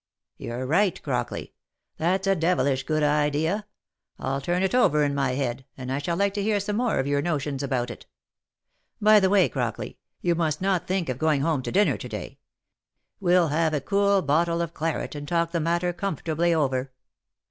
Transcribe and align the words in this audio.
"You're 0.37 0.65
right, 0.65 0.99
Crockley. 1.03 1.51
That's 1.97 2.25
a 2.25 2.35
devilish 2.35 2.85
good 2.85 3.03
idea; 3.03 3.67
I'll 4.17 4.41
turn 4.41 4.63
it 4.63 4.73
over 4.73 5.03
in 5.03 5.13
my 5.13 5.33
head, 5.33 5.63
and 5.77 5.91
I 5.91 5.99
shall 5.99 6.17
like 6.17 6.33
to 6.33 6.41
hear 6.41 6.59
some 6.59 6.77
more 6.77 6.97
of 6.97 7.05
your 7.05 7.21
notions 7.21 7.61
about 7.61 7.91
it. 7.91 8.07
By 8.99 9.19
the 9.19 9.29
way, 9.29 9.47
Crockley, 9.47 9.97
you 10.19 10.33
must 10.33 10.59
not 10.59 10.87
think 10.87 11.07
of 11.07 11.19
going 11.19 11.41
home 11.41 11.61
to 11.61 11.71
dinner 11.71 11.99
to 11.99 12.09
day. 12.09 12.39
We'll 13.19 13.49
have 13.49 13.75
a 13.75 13.79
cool 13.79 14.23
bottle 14.23 14.59
of 14.63 14.73
claret, 14.73 15.13
and 15.13 15.27
talk 15.27 15.51
the 15.51 15.59
matter 15.59 15.93
comfortably 15.93 16.51
over. 16.51 16.91